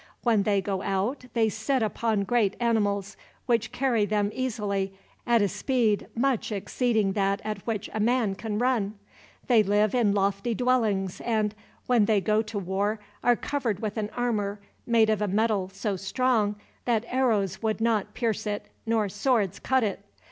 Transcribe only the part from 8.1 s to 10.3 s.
can run. They live in